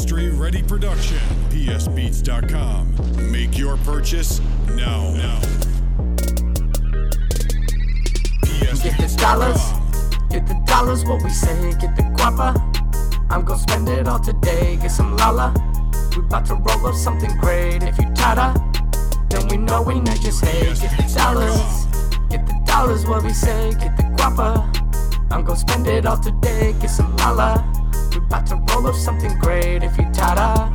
industry 0.00 0.30
ready 0.30 0.62
production. 0.62 1.18
PSBeats.com. 1.50 3.30
Make 3.30 3.58
your 3.58 3.76
purchase 3.78 4.40
now. 4.68 5.12
Now. 5.12 5.40
Get 8.82 8.96
the 8.96 9.14
dollars, 9.18 9.60
get 10.30 10.46
the 10.46 10.58
dollars, 10.66 11.04
what 11.04 11.22
we 11.22 11.28
say, 11.28 11.72
get 11.78 11.94
the 11.96 12.02
guapa. 12.16 12.56
I'm 13.30 13.44
gonna 13.44 13.60
spend 13.60 13.90
it 13.90 14.08
all 14.08 14.18
today, 14.18 14.78
get 14.80 14.90
some 14.90 15.18
lala. 15.18 15.52
We 16.16 16.22
about 16.22 16.46
to 16.46 16.54
roll 16.54 16.86
up 16.86 16.94
something 16.94 17.36
great. 17.36 17.82
If 17.82 17.98
you 17.98 18.06
tada, 18.14 18.54
then 19.28 19.48
we 19.48 19.58
know 19.58 19.82
we 19.82 20.00
not 20.00 20.18
just 20.22 20.42
hate. 20.42 20.80
Get 20.80 20.96
the 20.96 21.12
dollars, 21.14 21.86
get 22.30 22.46
the 22.46 22.58
dollars, 22.64 23.04
what 23.04 23.22
we 23.22 23.34
say, 23.34 23.72
get 23.72 23.98
the 23.98 24.04
guapa. 24.16 24.64
I'm 25.30 25.44
gonna 25.44 25.58
spend 25.58 25.86
it 25.86 26.06
all 26.06 26.18
today, 26.18 26.74
get 26.80 26.88
some 26.88 27.14
lala. 27.18 27.62
We 28.12 28.16
about 28.16 28.46
to 28.46 28.49
up 28.90 28.96
something 28.96 29.38
great. 29.38 29.84
If 29.84 29.96
you 29.96 30.04
tada, 30.06 30.72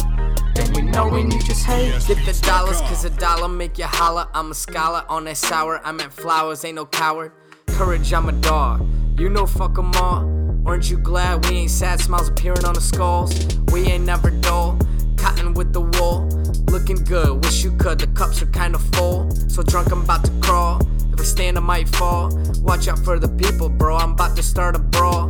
then 0.55 0.71
we 0.73 0.81
know 0.89 1.09
when 1.09 1.29
you 1.31 1.39
just 1.41 1.65
hate. 1.65 1.91
Get 2.07 2.25
the 2.25 2.39
dollars, 2.45 2.79
cause 2.81 3.03
a 3.03 3.09
dollar 3.09 3.49
make 3.49 3.77
you 3.77 3.85
holler. 3.85 4.27
I'm 4.33 4.51
a 4.51 4.53
scholar 4.53 5.03
on 5.09 5.25
that 5.25 5.37
sour. 5.37 5.81
I'm 5.83 5.99
at 5.99 6.13
flowers, 6.13 6.63
ain't 6.63 6.75
no 6.75 6.85
coward. 6.85 7.33
Courage, 7.67 8.13
I'm 8.13 8.29
a 8.29 8.31
dog. 8.31 8.87
You 9.19 9.29
know, 9.29 9.45
fuck 9.45 9.77
'em 9.77 9.91
all. 9.95 10.23
Aren't 10.65 10.89
you 10.89 10.97
glad 10.97 11.45
we 11.45 11.57
ain't 11.57 11.71
sad? 11.71 11.99
Smiles 11.99 12.29
appearing 12.29 12.63
on 12.63 12.73
the 12.73 12.81
skulls. 12.81 13.31
We 13.73 13.81
ain't 13.91 14.05
never 14.05 14.29
dull. 14.31 14.79
Cotton 15.17 15.53
with 15.53 15.73
the 15.73 15.81
wool. 15.81 16.29
Looking 16.71 17.03
good, 17.03 17.43
wish 17.43 17.65
you 17.65 17.71
could. 17.71 17.99
The 17.99 18.07
cups 18.07 18.41
are 18.41 18.51
kinda 18.61 18.79
full. 18.93 19.29
So 19.49 19.61
drunk, 19.61 19.91
I'm 19.91 20.03
about 20.03 20.23
to 20.23 20.31
crawl. 20.39 20.79
If 21.11 21.19
I 21.19 21.23
stand, 21.23 21.57
I 21.57 21.61
might 21.61 21.89
fall. 21.89 22.31
Watch 22.61 22.87
out 22.87 22.99
for 22.99 23.19
the 23.19 23.29
people, 23.43 23.67
bro. 23.67 23.97
I'm 23.97 24.11
about 24.11 24.35
to 24.37 24.43
start 24.43 24.75
a 24.75 24.79
brawl. 24.79 25.29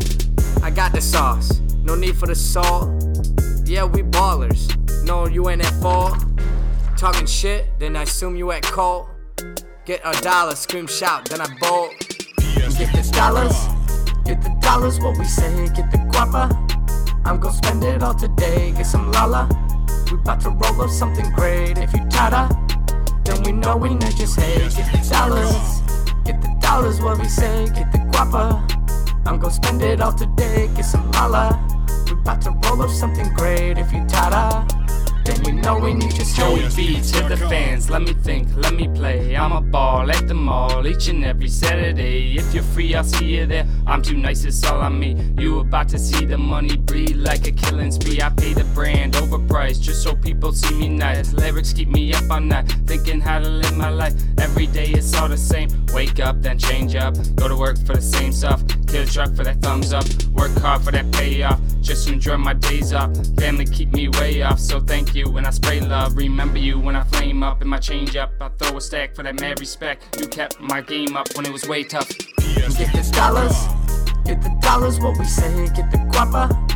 I 0.62 0.70
got 0.70 0.94
the 0.94 1.02
sauce, 1.02 1.62
no 1.86 1.94
need 1.96 2.18
for 2.18 2.26
the 2.26 2.36
salt. 2.36 2.90
Yeah, 3.64 3.86
we 3.86 4.02
ballers. 4.02 4.76
No, 5.06 5.28
you 5.28 5.50
ain't 5.50 5.64
at 5.64 5.74
fault. 5.82 6.18
Talking 6.98 7.28
shit, 7.28 7.80
then 7.80 7.96
I 7.96 8.04
assume 8.04 8.36
you 8.36 8.52
at 8.52 8.64
cult. 8.64 9.08
Get 9.86 10.02
a 10.04 10.20
dollar, 10.22 10.56
scream, 10.56 10.88
shout, 10.88 11.30
then 11.30 11.42
I 11.42 11.48
bolt. 11.60 11.92
Get 12.78 12.92
the 12.92 13.10
dollars, 13.14 13.56
get 14.26 14.42
the 14.42 14.50
dollars, 14.62 15.00
what 15.00 15.18
we 15.20 15.26
say, 15.26 15.68
get 15.76 15.92
the 15.92 16.00
guapa. 16.10 16.50
I'm 17.24 17.40
gonna 17.40 17.54
spend 17.54 17.84
it 17.84 18.02
all 18.02 18.16
today, 18.16 18.72
get 18.72 18.88
some 18.88 19.12
lala. 19.12 19.48
We 20.12 20.18
about 20.18 20.42
to 20.42 20.50
roll 20.50 20.82
up 20.82 20.90
something 20.90 21.32
great. 21.34 21.78
If 21.78 21.94
you 21.94 22.00
tada, 22.10 22.50
then 23.24 23.44
we 23.44 23.52
know 23.52 23.78
we 23.78 23.94
not 23.94 24.16
just 24.16 24.40
hate. 24.40 24.76
Get 24.76 24.92
the 24.92 25.08
dollars, 25.08 25.82
get 26.24 26.42
the 26.42 26.58
dollars, 26.60 27.00
what 27.00 27.20
we 27.20 27.28
say, 27.28 27.68
get 27.68 27.92
the 27.92 28.00
guapa. 28.10 28.64
I'm 29.28 29.40
gonna 29.40 29.54
spend 29.54 29.84
it 29.84 30.02
all 30.02 30.14
today, 30.14 30.68
get 30.76 30.86
some 30.86 31.12
lala. 31.12 31.75
About 32.26 32.42
to 32.42 32.50
roll 32.50 32.82
up 32.82 32.90
something 32.90 33.32
great. 33.36 33.78
If 33.78 33.94
you 33.94 34.00
tada, 34.00 34.68
then 35.26 35.44
we 35.44 35.52
know 35.62 35.78
we 35.78 35.94
need 35.94 36.10
just 36.10 36.36
Joey 36.36 36.68
beats 36.76 37.12
hit 37.12 37.30
the 37.30 37.38
fans, 37.38 37.92
let 37.92 38.02
me 38.02 38.14
think, 38.14 38.48
let 38.56 38.74
me 38.74 38.88
play. 38.88 39.36
I'm 39.36 39.52
a 39.52 39.62
ball 39.62 40.10
at 40.10 40.28
the 40.28 40.34
mall 40.34 40.88
each 40.88 41.08
and 41.08 41.24
every 41.24 41.50
Saturday. 41.50 42.36
If 42.36 42.52
you're 42.52 42.64
free, 42.64 42.96
I'll 42.96 43.04
see 43.04 43.38
you 43.38 43.46
there. 43.46 43.68
I'm 43.86 44.02
too 44.02 44.18
nice, 44.18 44.44
it's 44.44 44.64
all 44.66 44.82
on 44.82 45.00
me. 45.00 45.16
You 45.38 45.60
about 45.60 45.88
to 45.90 46.00
see 46.00 46.26
the 46.26 46.40
money 46.40 46.78
breathe 46.78 47.16
like 47.16 47.46
a 47.46 47.52
killing 47.52 47.92
spree. 47.92 48.20
I 48.20 48.30
pay 48.30 48.54
the 48.54 48.64
brand 48.74 49.16
overpriced 49.66 49.82
just 49.82 50.04
so 50.04 50.16
people 50.16 50.54
see 50.54 50.74
me 50.76 50.90
nice. 50.90 51.34
Lyrics 51.34 51.74
keep 51.74 51.90
me 51.90 52.14
up 52.14 52.30
all 52.30 52.40
night, 52.40 52.66
thinking 52.86 53.20
how 53.20 53.40
to 53.40 53.50
live 53.50 53.76
my 53.78 53.90
life. 53.90 54.14
Every 54.40 54.68
day 54.68 54.88
it's 54.90 55.16
all 55.16 55.28
the 55.28 55.38
same. 55.38 55.70
Wake 55.94 56.20
up, 56.20 56.42
then 56.42 56.58
change 56.58 56.96
up. 56.96 57.16
Go 57.36 57.48
to 57.48 57.56
work 57.56 57.78
for 57.86 57.96
the 57.96 58.02
same 58.02 58.32
stuff. 58.32 58.64
Kill 58.88 59.04
a 59.04 59.06
truck 59.06 59.36
for 59.36 59.44
that 59.44 59.62
thumbs 59.62 59.94
up. 59.94 60.06
Work 60.32 60.52
hard 60.60 60.84
for 60.84 60.92
that 60.92 61.12
payoff. 61.12 61.60
Just 61.82 62.08
enjoy 62.10 62.38
my 62.38 62.54
days 62.54 62.94
off. 62.94 63.16
Family 63.38 63.66
keep 63.66 63.92
me 63.94 64.08
way 64.10 64.42
off, 64.42 64.60
so 64.60 64.80
thank 64.80 65.16
you. 65.16 65.30
When 65.30 65.46
I 65.46 65.52
spray 65.52 65.80
love, 65.80 66.16
remember 66.18 66.60
you 66.60 66.80
when 66.80 66.96
I 66.96 67.04
flame 67.04 67.44
up 67.44 67.62
in 67.62 67.68
my 67.68 67.78
change 67.78 68.16
up. 68.16 68.32
I 68.42 68.50
throw 68.50 68.78
a 68.78 68.82
stack 68.82 69.16
for 69.16 69.24
that 69.24 69.40
mad 69.40 69.60
respect. 69.60 70.20
You 70.20 70.28
kept 70.28 70.60
my 70.60 70.82
game 70.82 71.16
up 71.16 71.28
when 71.36 71.46
it 71.46 71.54
was 71.54 71.68
way 71.68 71.84
tough. 71.84 72.10
Get 72.78 72.92
the 72.92 73.10
dollars, 73.14 73.56
get 74.26 74.42
the 74.42 74.50
dollars, 74.62 75.00
what 75.00 75.18
we 75.18 75.26
say, 75.26 75.68
get 75.76 75.92
the 75.92 75.98
guapa. 76.12 76.75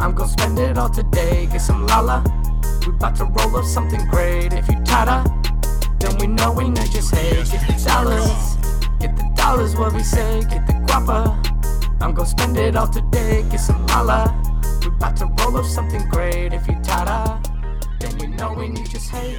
I'm 0.00 0.14
gonna 0.14 0.30
spend 0.30 0.58
it 0.58 0.78
all 0.78 0.88
today, 0.88 1.46
get 1.52 1.60
some 1.60 1.86
lala. 1.86 2.24
We 2.86 2.92
about 2.94 3.16
to 3.16 3.26
roll 3.26 3.54
up 3.56 3.66
something 3.66 4.02
great. 4.06 4.50
If 4.54 4.66
you 4.68 4.76
tada, 4.76 5.20
then 6.00 6.16
we 6.16 6.26
know 6.26 6.52
we 6.52 6.70
not 6.70 6.90
just 6.90 7.14
hate. 7.14 7.44
Get 7.50 7.66
the 7.66 7.84
dollars, 7.84 8.56
get 8.98 9.14
the 9.14 9.30
dollars, 9.36 9.76
what 9.76 9.92
we 9.92 10.02
say, 10.02 10.40
get 10.48 10.66
the 10.66 10.72
guapa. 10.88 11.36
I'm 12.00 12.14
gonna 12.14 12.26
spend 12.26 12.56
it 12.56 12.76
all 12.76 12.88
today, 12.88 13.44
get 13.50 13.60
some 13.60 13.86
lala. 13.88 14.34
We 14.80 14.88
about 14.88 15.18
to 15.18 15.26
roll 15.26 15.58
up 15.58 15.66
something 15.66 16.08
great. 16.08 16.54
If 16.54 16.66
you 16.66 16.76
tada, 16.76 17.38
then 18.00 18.16
we 18.16 18.28
know 18.28 18.54
we 18.54 18.68
need 18.68 18.88
just 18.88 19.10
hate. 19.10 19.36